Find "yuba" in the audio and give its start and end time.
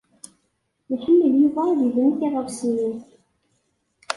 1.41-1.61